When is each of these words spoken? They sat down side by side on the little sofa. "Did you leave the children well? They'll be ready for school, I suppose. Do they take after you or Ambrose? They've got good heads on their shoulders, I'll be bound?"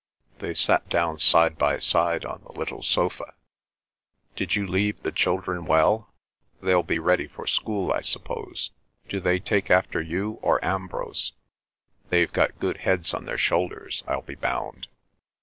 They 0.39 0.55
sat 0.55 0.89
down 0.89 1.19
side 1.19 1.59
by 1.59 1.77
side 1.77 2.25
on 2.25 2.41
the 2.41 2.53
little 2.53 2.81
sofa. 2.81 3.35
"Did 4.35 4.55
you 4.55 4.65
leave 4.65 5.03
the 5.03 5.11
children 5.11 5.65
well? 5.65 6.11
They'll 6.59 6.81
be 6.81 6.97
ready 6.97 7.27
for 7.27 7.45
school, 7.45 7.91
I 7.91 8.01
suppose. 8.01 8.71
Do 9.09 9.19
they 9.19 9.37
take 9.39 9.69
after 9.69 10.01
you 10.01 10.39
or 10.41 10.59
Ambrose? 10.65 11.33
They've 12.09 12.33
got 12.33 12.57
good 12.59 12.77
heads 12.77 13.13
on 13.13 13.25
their 13.25 13.37
shoulders, 13.37 14.03
I'll 14.07 14.23
be 14.23 14.33
bound?" 14.33 14.87